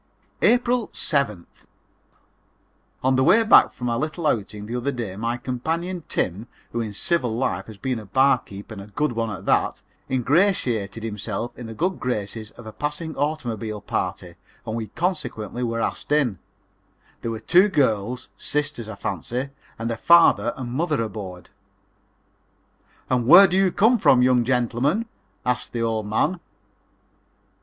[0.41, 1.61] [Illustration: "OF COURSE I PLAYED THE GAME NO MORE"] April
[3.05, 3.07] 7th.
[3.07, 6.81] On the way back from a little outing the other day my companion, Tim, who
[6.81, 11.55] in civil life had been a barkeeper and a good one at that, ingratiated himself
[11.55, 14.33] in the good graces of a passing automobile party
[14.65, 16.39] and we consequently were asked in.
[17.21, 21.51] There were two girls, sisters, I fancy, and a father and mother aboard.
[23.07, 25.05] "And where do you come from, young gentlemen?"
[25.45, 26.39] asked the old man.